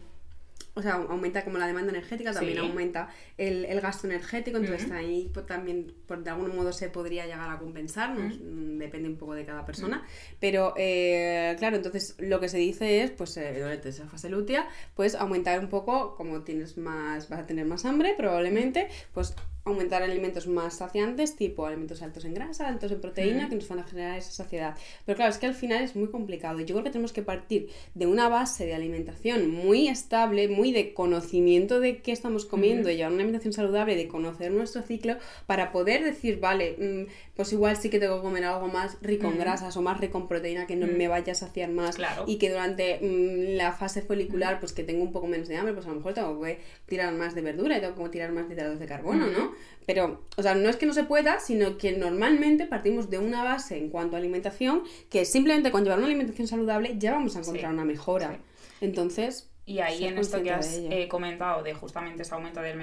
[0.74, 5.30] o sea, aumenta como la demanda energética, también aumenta el, el, gasto energético, entonces ahí
[5.34, 9.34] pues, también por, de algún modo se podría llegar a compensar, mm, depende un poco
[9.34, 10.06] de cada persona,
[10.40, 14.68] pero eh, claro, entonces lo que se dice es, pues eh, durante esa fase lútea,
[14.94, 19.34] pues aumentar un poco, como tienes más, vas a tener más hambre probablemente, pues
[19.68, 23.80] aumentar alimentos más saciantes, tipo alimentos altos en grasa, altos en proteína, que nos van
[23.80, 24.76] a generar esa saciedad.
[25.04, 26.60] Pero claro, es que al final es muy complicado.
[26.60, 30.72] Y yo creo que tenemos que partir de una base de alimentación muy estable, muy
[30.72, 35.16] de conocimiento de qué estamos comiendo y llevar una alimentación saludable, de conocer nuestro ciclo,
[35.46, 39.28] para poder decir, vale, mm, pues igual sí que tengo que comer algo más rico
[39.28, 42.36] en grasas o más rico en proteína que no me vaya a saciar más y
[42.36, 45.86] que durante mm, la fase folicular, pues que tengo un poco menos de hambre, pues
[45.86, 48.54] a lo mejor tengo que tirar más de verdura y tengo que tirar más de
[48.54, 49.52] hidratos de carbono, ¿no?
[49.86, 53.42] Pero, o sea, no es que no se pueda, sino que normalmente partimos de una
[53.42, 57.40] base en cuanto a alimentación que simplemente con llevar una alimentación saludable ya vamos a
[57.40, 58.38] encontrar una mejora.
[58.80, 62.78] Entonces, y ahí en esto que has eh, comentado de justamente ese aumento del,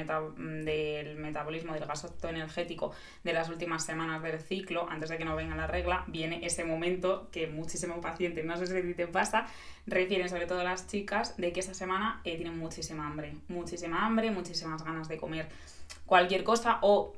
[0.64, 2.92] del metabolismo, del gasto energético
[3.24, 6.64] de las últimas semanas del ciclo, antes de que no venga la regla, viene ese
[6.64, 9.48] momento que muchísimo paciente, no sé si te pasa,
[9.88, 14.30] refieren sobre todo las chicas de que esa semana eh, tienen muchísima hambre, muchísima hambre,
[14.30, 15.48] muchísimas ganas de comer
[16.06, 17.14] cualquier cosa o,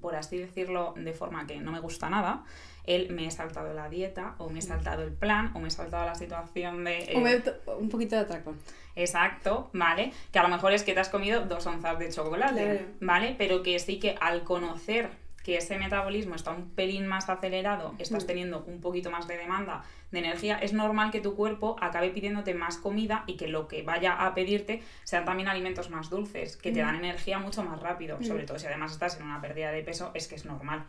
[0.00, 2.44] por así decirlo de forma que no me gusta nada,
[2.84, 5.70] el me he saltado la dieta o me he saltado el plan o me he
[5.70, 6.98] saltado la situación de...
[7.12, 7.42] Eh,
[7.78, 8.58] un poquito de atracón.
[8.94, 10.12] Exacto, ¿vale?
[10.32, 13.34] Que a lo mejor es que te has comido dos onzas de chocolate, ¿vale?
[13.36, 15.10] Pero que sí que al conocer
[15.46, 19.84] que ese metabolismo está un pelín más acelerado, estás teniendo un poquito más de demanda
[20.10, 23.84] de energía, es normal que tu cuerpo acabe pidiéndote más comida y que lo que
[23.84, 28.20] vaya a pedirte sean también alimentos más dulces, que te dan energía mucho más rápido.
[28.24, 30.84] Sobre todo si además estás en una pérdida de peso, es que es normal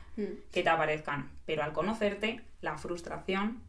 [0.51, 1.29] que te aparezcan.
[1.45, 3.61] Pero al conocerte, la frustración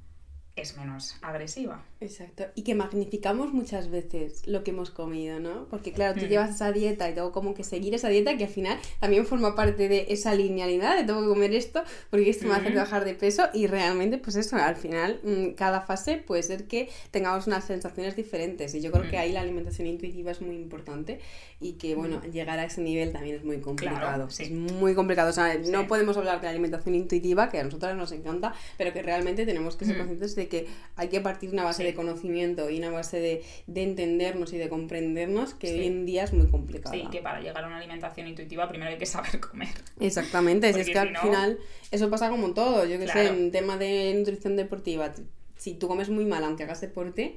[0.61, 1.85] es menos agresiva.
[2.01, 2.45] Exacto.
[2.55, 5.67] Y que magnificamos muchas veces lo que hemos comido, ¿no?
[5.69, 6.29] Porque claro, tú mm.
[6.29, 9.55] llevas esa dieta y tengo como que seguir esa dieta que al final también forma
[9.55, 13.15] parte de esa linealidad de tengo que comer esto porque esto me hace bajar de
[13.15, 17.65] peso y realmente pues eso, al final mm, cada fase puede ser que tengamos unas
[17.65, 19.21] sensaciones diferentes y yo creo que mm.
[19.21, 21.21] ahí la alimentación intuitiva es muy importante
[21.61, 24.29] y que bueno, llegar a ese nivel también es muy complicado.
[24.39, 28.13] Es muy complicado, o sea, no podemos hablar de alimentación intuitiva que a nosotras nos
[28.13, 31.85] encanta, pero que realmente tenemos que ser conscientes de que hay que partir una base
[31.85, 36.25] de conocimiento y una base de, de, entendernos y de comprendernos que hoy en día
[36.25, 36.95] es muy complicado.
[36.95, 39.69] Sí, que para llegar a una alimentación intuitiva primero hay que saber comer.
[40.01, 41.59] Exactamente, es que al final
[41.91, 45.15] eso pasa como todo, yo que sé, en tema de nutrición deportiva,
[45.57, 47.37] si tú comes muy mal aunque hagas deporte,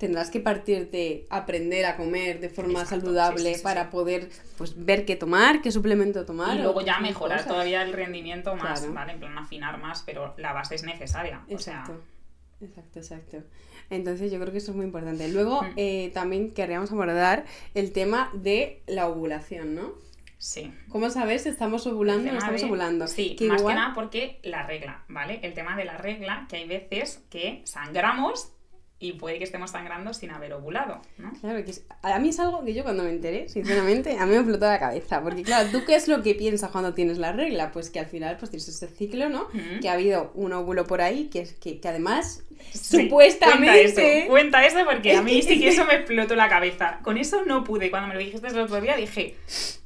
[0.00, 5.14] tendrás que partir de aprender a comer de forma saludable para poder pues ver qué
[5.14, 6.56] tomar, qué suplemento tomar.
[6.56, 9.12] Y luego ya mejorar todavía el rendimiento más, ¿vale?
[9.12, 11.42] En plan afinar más, pero la base es necesaria.
[11.48, 11.92] Exacto.
[11.92, 12.04] O sea,
[12.60, 13.42] Exacto, exacto.
[13.88, 15.28] Entonces yo creo que eso es muy importante.
[15.28, 15.72] Luego mm.
[15.76, 17.44] eh, también querríamos abordar
[17.74, 19.94] el tema de la ovulación, ¿no?
[20.38, 20.72] Sí.
[20.88, 23.06] ¿Cómo sabes si estamos ovulando o no estamos ovulando?
[23.06, 25.40] Sí, más que nada porque la regla, ¿vale?
[25.42, 28.50] El tema de la regla, que hay veces que sangramos
[29.02, 31.32] y puede que estemos sangrando sin haber ovulado, ¿no?
[31.40, 34.32] Claro, que es- a mí es algo que yo cuando me enteré, sinceramente, a mí
[34.32, 35.22] me explotó la cabeza.
[35.22, 37.72] Porque claro, ¿tú qué es lo que piensas cuando tienes la regla?
[37.72, 39.48] Pues que al final pues tienes ese ciclo, ¿no?
[39.80, 43.94] Que ha habido un óvulo por ahí, que, es, que, que además, Sí, supuestamente...
[43.94, 46.50] Cuenta eso, cuenta eso porque a mí Es que- sí que eso me explotó la
[46.50, 47.00] cabeza.
[47.02, 47.90] Con eso no pude.
[47.90, 49.34] Cuando me lo dijiste el otro día dije,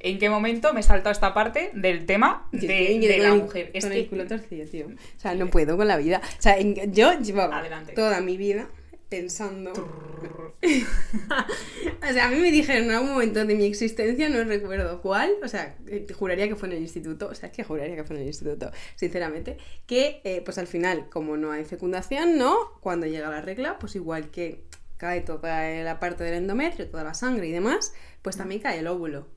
[0.01, 3.71] ¿en qué momento me saltado esta parte del tema de, la mujer?
[3.73, 4.87] Es con que el culo torcido, tío.
[4.87, 6.21] O sea, no puedo con la vida.
[6.37, 7.93] O sea, en- yo llevaba Adelante.
[7.93, 8.67] toda mi vida
[9.09, 9.71] pensando...
[10.65, 15.31] o sea, a mí me dijeron en algún momento de mi existencia, no recuerdo cuál,
[15.43, 18.03] o sea, eh, juraría que fue en el instituto, o sea, es que juraría que
[18.03, 22.55] fue en el instituto, sinceramente, que eh, pues al final, como no hay fecundación, ¿no?
[22.81, 24.63] Cuando llega la regla, pues igual que
[24.97, 28.87] cae toda la parte del endometrio, toda la sangre y demás, pues también cae el
[28.87, 29.34] óvulo.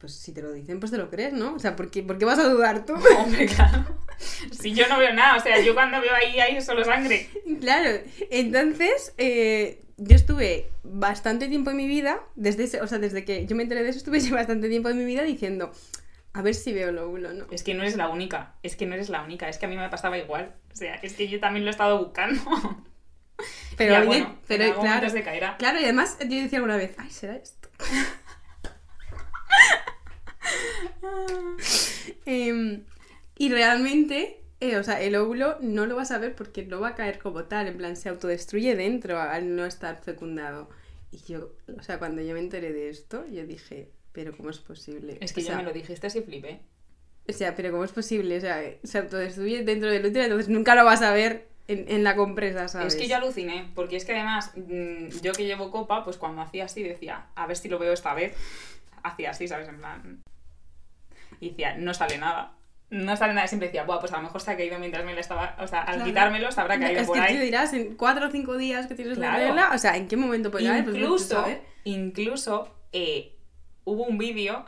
[0.00, 1.54] Pues si te lo dicen, pues te lo crees, ¿no?
[1.54, 2.94] O sea, ¿por qué, por qué vas a dudar tú?
[3.18, 3.84] Hombre, claro.
[4.50, 7.28] Si yo no veo nada, o sea, yo cuando veo ahí, ahí solo sangre.
[7.60, 13.24] Claro, entonces eh, yo estuve bastante tiempo en mi vida, desde ese- o sea, desde
[13.24, 15.70] que yo me enteré de eso, estuve bastante tiempo en mi vida diciendo,
[16.32, 17.46] a ver si veo el óvulo, ¿no?
[17.50, 19.68] Es que no eres la única, es que no eres la única, es que a
[19.68, 20.54] mí me pasaba igual.
[20.72, 22.40] O sea, es que yo también lo he estado buscando.
[23.76, 25.56] Pero, Ya, bueno, pero en algún claro, momento se caerá.
[25.56, 27.68] claro, y además yo decía alguna vez, ay, ¿será esto?
[32.26, 32.84] Em,
[33.36, 36.88] y realmente, eh, o sea, el óvulo no lo vas a ver porque no va
[36.88, 40.68] a caer como tal, en plan, se autodestruye dentro al no estar fecundado.
[41.10, 44.58] Y yo, o sea, cuando yo me enteré de esto, yo dije, pero ¿cómo es
[44.58, 45.18] posible?
[45.20, 46.60] Es que O sea, me lo dijiste y flipé.
[47.28, 48.36] O sea, pero ¿cómo es posible?
[48.36, 52.04] O sea, se autodestruye dentro del útero, entonces nunca lo vas a ver en, en
[52.04, 52.94] la compresa, ¿sabes?
[52.94, 56.42] Es que yo aluciné, porque es que además, mm, yo que llevo copa, pues cuando
[56.42, 58.34] hacía así decía, a ver si lo veo esta vez.
[59.02, 59.68] Hacía así, ¿sabes?
[59.68, 60.22] En plan.
[61.40, 62.52] Y decía, no sale nada.
[62.90, 63.46] No sale nada.
[63.46, 65.56] Siempre decía, Buah, pues a lo mejor se ha caído mientras me la estaba.
[65.60, 66.04] O sea, al Claro.
[66.04, 67.36] quitármelo se habrá caído es por que ahí.
[67.36, 69.44] tú dirás, en cuatro o cinco días que tienes la Claro.
[69.46, 70.84] regla, o sea, ¿en qué momento puede caer?
[70.84, 71.62] Pues incluso, se sabe.
[71.84, 73.36] incluso eh,
[73.84, 74.64] hubo un vídeo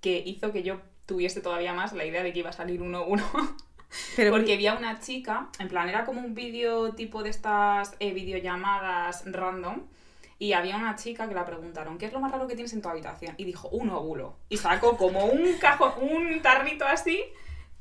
[0.00, 3.04] que hizo que yo tuviese todavía más la idea de que iba a salir uno
[3.04, 3.24] uno.
[4.16, 7.94] Pero Porque vi a una chica, en plan, era como un vídeo tipo de estas
[8.00, 9.82] eh, videollamadas random.
[10.38, 12.82] Y había una chica que la preguntaron, ¿qué es lo más raro que tienes en
[12.82, 13.34] tu habitación?
[13.36, 14.36] Y dijo, un óvulo.
[14.48, 17.22] Y sacó como un cajón, un tarrito así,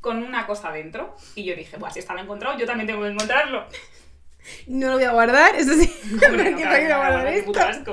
[0.02, 1.16] con una cosa dentro.
[1.36, 3.66] Y yo dije, pues si está lo encontrado, yo también tengo que encontrarlo.
[4.68, 5.92] No lo voy a guardar, eso sí.
[6.12, 7.60] No, ¿Qué claro, no, guardar qué esto?
[7.60, 7.92] asco.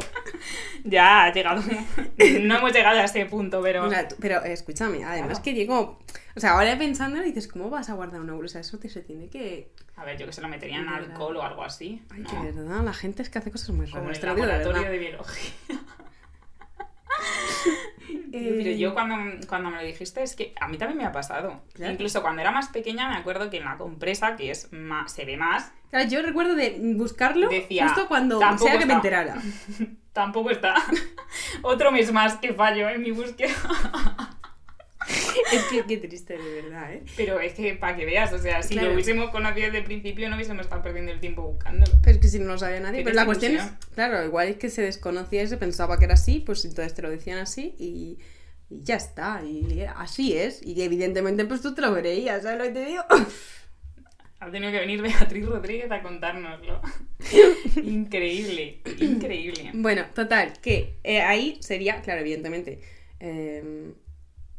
[0.85, 1.63] Ya ha llegado.
[2.41, 3.87] No hemos llegado a ese punto, pero.
[3.87, 5.43] O sea, tú- pero eh, escúchame, además Claro.
[5.45, 5.99] que digo,
[6.37, 8.47] o sea, ahora pensando dices, ¿cómo vas a guardar un óvulo?
[8.47, 9.73] O sea, eso te, se tiene que...
[9.97, 12.03] A ver, yo que se lo metería en alcohol o algo así.
[12.11, 12.43] Ay, ¿no?
[12.43, 14.99] verdad, la gente es que hace cosas muy Como raras, el digo de laboratorio de
[14.99, 15.53] biología.
[18.33, 19.17] Eh, Pero yo cuando,
[19.49, 21.63] cuando me lo dijiste es que a mí también me ha pasado.
[21.75, 21.93] Claro.
[21.93, 25.25] Incluso cuando era más pequeña me acuerdo que en la compresa, que es más, se
[25.25, 29.41] ve más, Claro, yo recuerdo de buscarlo Decía, justo cuando sea que me enterara.
[30.13, 30.75] tampoco está.
[31.63, 33.51] Otro mes más que fallo en mi búsqueda.
[35.53, 37.03] es que qué triste, de verdad, ¿eh?
[37.17, 38.89] Pero es que para que veas, o sea, si Claro.
[38.89, 41.93] lo hubiésemos conocido desde el principio no hubiésemos estado perdiendo el tiempo buscándolo.
[42.03, 43.03] Pero es que si no lo sabía nadie.
[43.03, 46.15] Pero la cuestión es, claro, igual es que se desconocía y se pensaba que era
[46.15, 48.19] así, pues entonces te lo decían así y,
[48.69, 49.43] y ya está.
[49.45, 50.63] Y así es.
[50.65, 53.03] Y evidentemente pues tú te lo creías, ¿sabes lo que te digo?
[54.41, 56.81] Ha tenido que venir Beatriz Rodríguez a contárnoslo.
[57.85, 59.71] increíble, increíble.
[59.75, 62.81] Bueno, total, que eh, ahí sería, claro, evidentemente,
[63.21, 63.93] eh,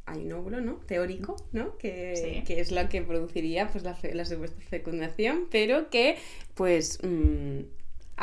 [0.05, 0.75] hay un óvulo, ¿no?
[0.87, 1.77] Teórico, ¿no?
[1.77, 2.43] Que, Sí.
[2.45, 6.17] que es lo que produciría pues la, fe- la supuesta fecundación, pero que
[6.55, 7.59] pues mm,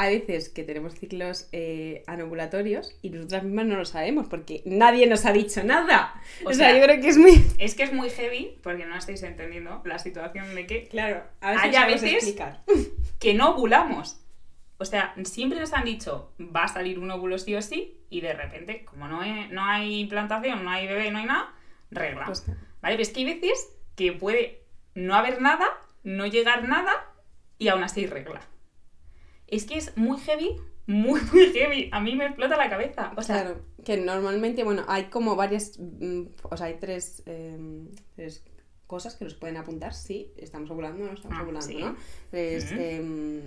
[0.01, 5.09] a veces que tenemos ciclos eh, anovulatorios y nosotras mismas no lo sabemos porque nadie
[5.09, 6.15] nos ha dicho nada.
[6.45, 7.45] O, O sea, sea, yo creo que es muy...
[7.59, 11.55] Es que es muy heavy, porque no estáis entendiendo la situación de que Claro, a
[11.55, 12.63] si Hay a veces- explicar.
[13.19, 14.21] que no ovulamos.
[14.79, 18.21] O sea, siempre nos han dicho, va a salir un óvulo sí o sí, y
[18.21, 21.53] de repente, como no hay, no hay implantación, no hay bebé, no hay nada,
[21.91, 22.27] regla.
[22.27, 22.57] Pues, ¿Vale?
[22.95, 24.63] Pero es que hay veces que puede
[24.95, 25.67] no haber nada,
[26.05, 26.93] no llegar nada,
[27.59, 28.41] y aún así regla.
[29.49, 30.57] Es que es muy heavy,
[30.87, 31.89] muy, muy heavy.
[31.93, 33.13] A mí me explota la cabeza.
[33.17, 37.57] O sea, claro, que normalmente, bueno, hay como varias, mm, o sea, hay tres, eh,
[38.15, 38.45] tres
[38.87, 41.77] cosas que nos pueden apuntar si estamos ovulando o no estamos Ah, ovulando, sí.
[41.79, 41.97] ¿no?
[42.31, 43.43] Pues, em,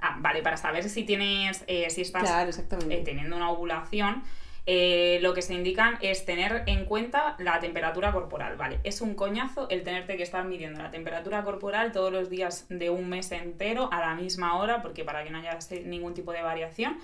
[0.00, 2.50] ah, vale, para saber si tienes, eh, si estás claro,
[2.90, 4.22] eh, teniendo una ovulación,
[4.68, 8.80] eh, lo que se indican es tener en cuenta la temperatura corporal, ¿vale?
[8.82, 12.90] Es un coñazo el tenerte que estar midiendo la temperatura corporal todos los días de
[12.90, 16.42] un mes entero a la misma hora, porque para que no haya ningún tipo de
[16.42, 16.98] variación.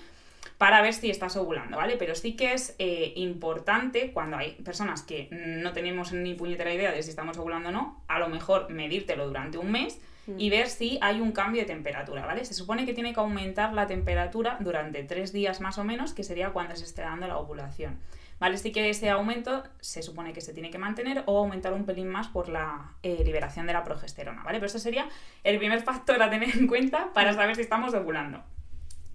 [0.57, 1.95] para ver si estás ovulando, ¿vale?
[1.97, 6.91] Pero sí que es eh, importante cuando hay personas que no tenemos ni puñetera idea
[6.91, 10.39] de si estamos ovulando o no, a lo mejor medírtelo durante un mes Mm.
[10.39, 12.45] y ver si hay un cambio de temperatura, ¿vale?
[12.45, 16.23] Se supone que tiene que aumentar la temperatura durante tres días más o menos, que
[16.23, 17.99] sería cuando se esté dando la ovulación.
[18.39, 18.57] ¿Vale?
[18.57, 22.07] Sí que ese aumento se supone que se tiene que mantener o aumentar un pelín
[22.09, 24.57] más por la eh, liberación de la progesterona, ¿vale?
[24.57, 25.07] Pero eso sería
[25.43, 28.43] el primer factor a tener en cuenta para saber si estamos ovulando.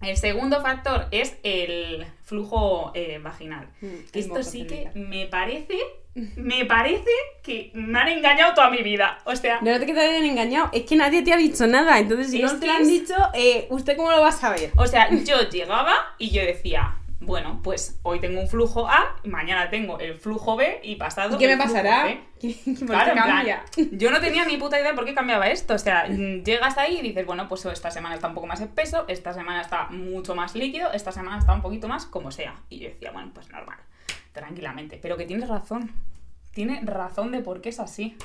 [0.00, 3.68] El segundo factor es el flujo eh, vaginal.
[3.80, 5.76] Mm, Esto sí que me parece,
[6.14, 7.10] me parece
[7.42, 9.18] que me han engañado toda mi vida.
[9.24, 11.98] O sea, No te que te hayan engañado, es que nadie te ha dicho nada.
[11.98, 14.72] Entonces, si no te lo han dicho, eh, ¿usted cómo lo va a saber?
[14.76, 19.70] O sea, yo llegaba y yo decía, bueno, pues hoy tengo un flujo A, mañana
[19.70, 21.34] tengo el flujo B y pasado.
[21.34, 22.04] ¿Y qué me el pasará?
[22.40, 23.64] ¿Qué- qué- Claro, plan, cambia?
[23.92, 25.74] yo no tenía ni puta idea de por qué cambiaba esto.
[25.74, 29.04] O sea, llegas ahí y dices, bueno, pues esta semana está un poco más espeso,
[29.08, 32.54] esta semana está mucho más líquido, esta semana está un poquito más como sea.
[32.70, 33.78] Y yo decía, bueno, pues normal,
[34.38, 34.98] tranquilamente.
[35.00, 35.92] Pero que tienes razón.
[36.52, 38.16] Tiene razón de por qué es así.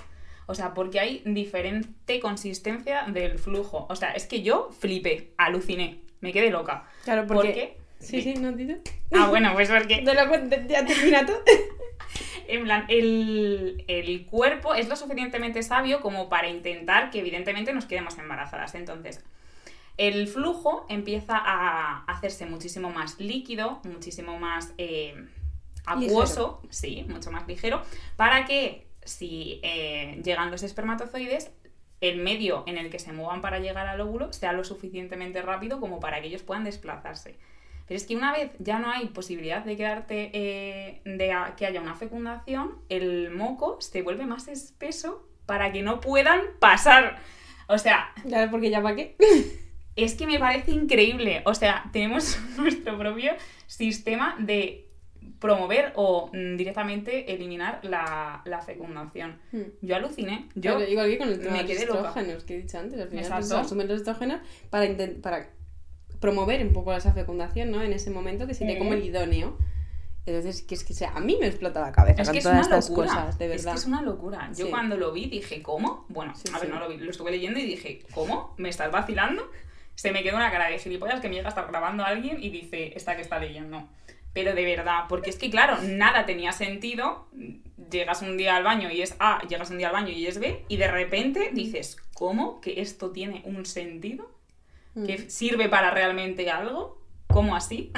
[0.46, 3.86] O sea, porque hay diferente consistencia del flujo.
[3.90, 6.86] O sea, es que yo flipé, aluciné, me quedé loca.
[7.04, 7.54] Claro, ¿Por porque...
[7.54, 7.78] qué?
[8.00, 8.74] Sí, sí, ¿no, Tito?
[9.14, 11.34] Ah, bueno, pues porque Te lo cuento, ya termina tú.
[12.48, 17.86] en plan, el, el cuerpo es lo suficientemente sabio como para intentar que evidentemente nos
[17.86, 18.76] quedemos embarazadas.
[18.76, 19.24] Entonces,
[19.98, 25.28] el flujo empieza a hacerse muchísimo más líquido, muchísimo más eh,
[25.86, 27.82] acuoso, sí, mucho más ligero,
[28.16, 31.52] para que si eh, llegan los espermatozoides,
[32.02, 35.80] el medio en el que se muevan para llegar al óvulo sea lo suficientemente rápido
[35.80, 37.38] como para que ellos puedan desplazarse.
[37.88, 41.66] Pero es que una vez ya no hay posibilidad de quedarte, eh, de a- que
[41.66, 47.18] haya una fecundación, el moco se vuelve más espeso para que no puedan pasar.
[47.68, 49.16] O sea, Claro, porque ya para qué.
[49.98, 51.42] es que me parece increíble.
[51.46, 53.34] O sea, tenemos nuestro propio
[53.68, 54.83] sistema de
[55.44, 59.38] promover o mm, directamente eliminar la, la fecundación.
[59.52, 59.62] Hmm.
[59.82, 60.48] Yo aluciné.
[60.56, 63.00] Yo Claro, igual que con el tema me de los estrógenos que he dicho antes,
[63.00, 64.40] al final asumen los estrógenos
[64.72, 64.88] para,
[65.22, 65.50] para
[66.20, 67.82] promover un poco esa fecundación, ¿no?
[67.84, 68.80] En ese momento que sería Mm.
[68.80, 69.58] como el idóneo.
[70.26, 72.44] Entonces, que es que sea, a mí me explota la cabeza Es con que es
[72.46, 73.08] todas una estas locura.
[73.08, 73.72] cosas, de Es verdad.
[73.74, 74.50] que es una locura.
[74.58, 74.72] Yo Sí.
[74.72, 76.06] cuando lo vi dije, ¿cómo?
[76.08, 76.74] Bueno, Sí, a ver, sí.
[76.74, 78.56] no lo vi, lo estuve leyendo y dije, ¿cómo?
[78.58, 79.44] ¿Me estás vacilando?
[79.96, 82.42] Se me quedó una cara de gilipollas que me llega a estar grabando a alguien
[82.42, 83.86] y dice, esta que está leyendo.
[84.34, 87.28] Pero de verdad, porque es que claro, nada tenía sentido.
[87.92, 90.40] Llegas un día al baño y es A, llegas un día al baño y es
[90.40, 92.60] B, y de repente dices, ¿cómo?
[92.60, 94.32] ¿Que esto tiene un sentido?
[94.96, 97.02] Mm, ¿Que sirve para realmente algo?
[97.28, 97.92] ¿Cómo así?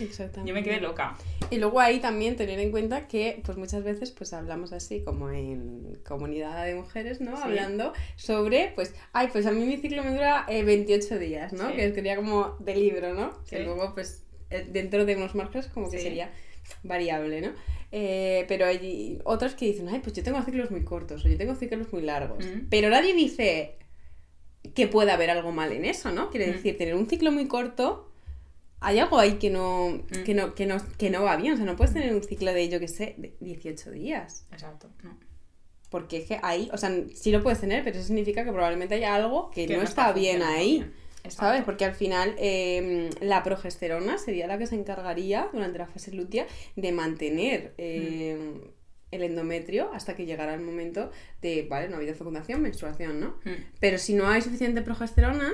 [0.00, 0.48] exactamente.
[0.48, 1.16] Yo me quedé loca.
[1.50, 5.30] Y luego ahí también tener en cuenta que pues muchas veces pues hablamos así como
[5.30, 7.36] en comunidad de mujeres, ¿no?
[7.36, 7.42] Sí.
[7.44, 11.68] Hablando sobre pues, ay, pues a mí mi ciclo me dura eh, 28 días, ¿no?
[11.68, 11.76] Sí.
[11.76, 13.32] Que sería como de libro, ¿no?
[13.44, 13.56] Sí.
[13.56, 14.21] Que luego pues
[14.60, 16.04] dentro de unos marcos como que Sí.
[16.04, 16.30] sería
[16.82, 17.52] variable, ¿no?
[17.90, 21.36] Eh, pero hay otras que dicen, ay, pues yo tengo ciclos muy cortos o yo
[21.36, 22.44] tengo ciclos muy largos.
[22.46, 22.68] Mm.
[22.70, 23.76] Pero nadie dice
[24.74, 26.30] que pueda haber algo mal en eso, ¿no?
[26.30, 26.52] Quiere Mm.
[26.52, 28.08] decir, tener un ciclo muy corto
[28.84, 30.24] hay algo ahí que no, Mm.
[30.24, 31.52] que no, que no, que no va bien.
[31.52, 34.44] O sea, no puedes tener un ciclo de, yo qué sé, de 18 días.
[34.50, 34.90] Exacto.
[35.04, 35.16] No.
[35.88, 38.96] Porque es que ahí, o sea, sí lo puedes tener, pero eso significa que probablemente
[38.96, 40.78] haya algo que, Que no, está, bien ahí.
[40.78, 40.94] bien.
[41.28, 41.62] ¿Sabes?
[41.64, 46.46] Porque al final eh, la progesterona sería la que se encargaría durante la fase lútea
[46.76, 48.68] de mantener eh, Mm.
[49.12, 53.38] el endometrio hasta que llegara el momento de, vale, no ha habido fecundación, menstruación, ¿no?
[53.44, 53.50] Mm.
[53.78, 55.52] Pero si no hay suficiente progesterona,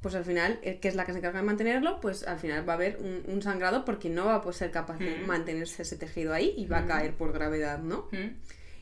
[0.00, 2.66] pues al final, eh, que es la que se encarga de mantenerlo, pues al final
[2.68, 5.26] va a haber un, un sangrado porque no va a ser capaz de Mm.
[5.26, 8.08] mantenerse ese tejido ahí y va a caer por gravedad, ¿no?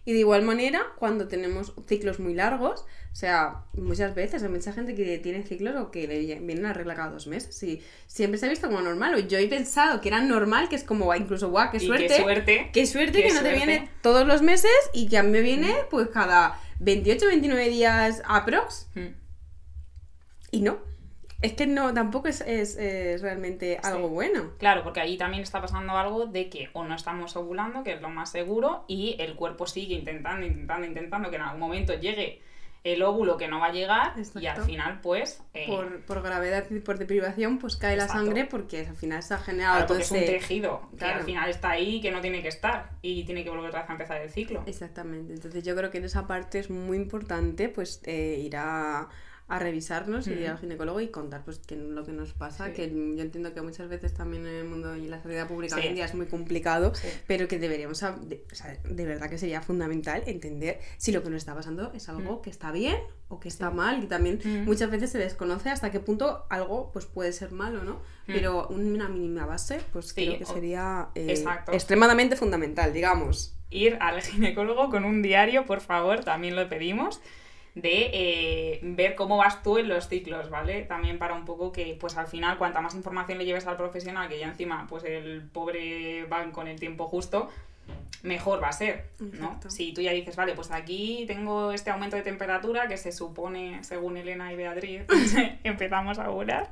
[0.04, 0.08] Mm.
[0.10, 4.72] Y de igual manera, cuando tenemos ciclos muy largos, o sea, muchas veces hay mucha
[4.72, 7.62] gente que tiene ciclos o que le vienen la regla cada dos meses.
[7.62, 9.14] Y siempre se ha visto como normal.
[9.14, 12.08] O yo he pensado que era normal, que es como, "Guau, incluso, guau, qué suerte.
[12.08, 12.70] qué suerte.
[12.72, 15.42] Qué suerte Qué que no te viene todos los meses y que a mí me
[15.42, 18.88] viene pues cada 28 29 días aprox.
[18.94, 19.14] Mm.
[20.50, 20.78] Y no.
[21.44, 24.52] Es que no, tampoco es, es- es realmente algo bueno.
[24.58, 28.00] Claro, porque ahí también está pasando algo de que o no estamos ovulando, que es
[28.00, 32.40] lo más seguro, y el cuerpo sigue intentando, intentando, intentando que en algún momento llegue
[32.82, 35.42] el óvulo que no va a llegar y al final pues...
[35.54, 39.32] eh, Por, por gravedad y por deprivación, pues cae la sangre porque al final se
[39.32, 42.10] ha generado claro, todo porque es un ese- tejido que al final está ahí que
[42.10, 44.62] no tiene que estar y tiene que volver otra vez a empezar el ciclo.
[44.66, 45.32] Exactamente.
[45.32, 49.08] Entonces yo creo que en esa parte es muy importante pues eh, ir a,
[49.54, 52.88] a revisarnos y ir al ginecólogo y contar pues que lo que nos pasa, que
[52.90, 55.94] yo entiendo que muchas veces también en el mundo y la sanidad pública hoy en
[55.94, 56.92] día es muy complicado,
[57.28, 61.30] pero que deberíamos, de, o sea, de verdad que sería fundamental entender si lo que
[61.30, 62.96] nos está pasando es algo que está bien
[63.28, 67.06] o que está mal y también muchas veces se desconoce hasta qué punto algo pues
[67.06, 68.02] puede ser malo, ¿no?
[68.26, 73.56] Pero una mínima base pues creo que sería eh, extremadamente fundamental, digamos.
[73.70, 77.20] Ir al ginecólogo con un diario, por favor, también lo pedimos
[77.74, 80.82] de eh, ver cómo vas tú en los ciclos, ¿vale?
[80.82, 84.28] También para un poco que, pues al final, cuanta más información le lleves al profesional,
[84.28, 87.50] que ya encima, pues el pobre va con el tiempo justo,
[88.22, 89.58] mejor va a ser, ¿no?
[89.68, 93.82] Si tú ya dices, vale, pues aquí tengo este aumento de temperatura que se supone,
[93.82, 95.02] según Elena y Beatriz,
[95.64, 96.70] empezamos a volar.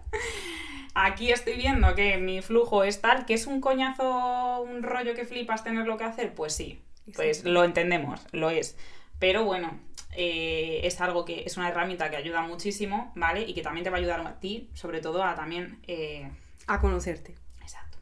[0.95, 5.25] Aquí estoy viendo que mi flujo es tal, que es un coñazo, un rollo que
[5.25, 6.81] flipas tener lo que hacer, pues sí,
[7.15, 8.77] pues lo entendemos, lo es.
[9.23, 9.79] Pero bueno,
[10.17, 13.43] eh, es algo que es una herramienta que ayuda muchísimo, ¿vale?
[13.49, 15.79] Y que también te va a ayudar a ti, sobre todo a también...
[15.87, 16.29] Eh,
[16.67, 17.37] a conocerte.
[17.61, 17.99] Exacto.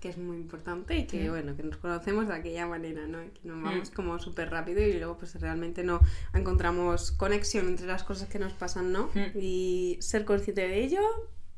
[0.00, 1.30] Que es muy importante y que, mm.
[1.30, 3.18] bueno, que nos conocemos de aquella manera, ¿no?
[3.18, 3.94] Que nos vamos mm.
[3.94, 6.00] como súper rápido y luego pues realmente no
[6.32, 9.10] encontramos conexión entre las cosas que nos pasan, ¿no?
[9.12, 9.38] Mm.
[9.38, 11.02] Y ser consciente de ello,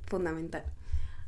[0.09, 0.65] fundamental.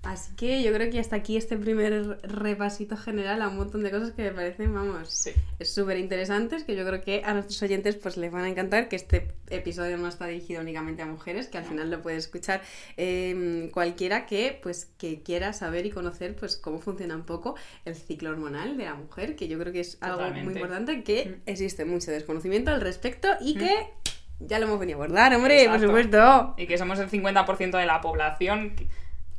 [0.07, 3.91] Así que yo creo que hasta aquí este primer repasito general a un montón de
[3.91, 5.29] cosas que me parecen, vamos,
[5.59, 8.89] es súper interesantes, que yo creo que a nuestros oyentes pues les van a encantar,
[8.89, 12.63] que este episodio no está dirigido únicamente a mujeres, que al final lo puede escuchar
[12.97, 17.97] em, cualquiera que pues que quiera saber y conocer pues cómo funciona un poco el
[17.97, 21.51] ciclo hormonal de la mujer, que yo creo que es algo muy importante, que mm.
[21.51, 23.59] existe mucho desconocimiento al respecto y mm.
[23.59, 23.91] que
[24.39, 26.55] ya lo hemos venido a abordar, hombre, por supuesto.
[26.59, 28.75] Y que somos el 50% de la población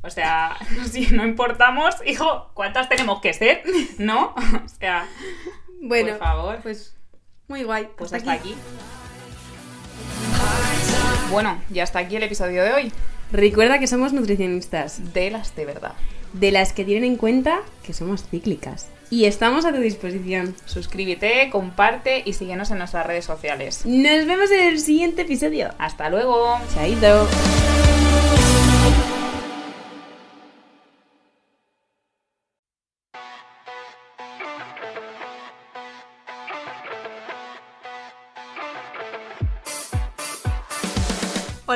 [0.02, 0.58] o sea,
[0.92, 3.64] si no importamos, hijo, ¿cuántas tenemos que ser?
[3.98, 4.34] ¿No?
[4.66, 5.08] O sea,
[5.82, 6.60] bueno, por favor.
[6.62, 6.96] Pues
[7.48, 7.88] muy guay.
[7.98, 8.54] Pues hasta, aquí.
[11.32, 12.92] Bueno, ya hasta aquí el episodio de hoy.
[13.32, 15.14] Recuerda que somos nutricionistas.
[15.14, 15.94] De las de verdad.
[16.34, 18.90] De las que tienen en cuenta que somos cíclicas.
[19.10, 20.56] Y estamos a tu disposición.
[20.66, 23.86] Suscríbete, comparte y síguenos en nuestras redes sociales.
[23.86, 25.74] Nos vemos en el siguiente episodio.
[25.80, 26.60] Hasta luego.
[26.74, 27.28] Chaito.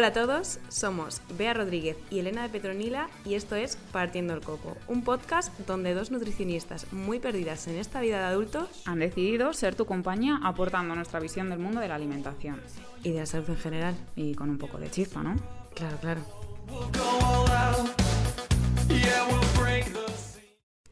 [0.02, 4.42] Hola a todos, somos Bea Rodríguez y Elena de Petronila y esto es Partiendo el
[4.42, 9.54] Coco, un podcast donde dos nutricionistas muy perdidas en esta vida de adultos han decidido
[9.54, 12.60] ser tu compañía aportando nuestra visión del mundo de la alimentación.
[13.04, 13.96] Y de la salud en general.
[14.16, 15.36] Y con un poco de chispa, ¿no?
[15.76, 16.22] Claro, claro.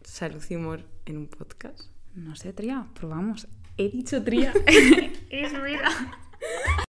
[0.04, 1.80] Salud y humor en un podcast.
[2.14, 3.48] No sé, Tría, probamos.
[3.76, 4.54] He dicho Tría.
[5.32, 5.90] es vida.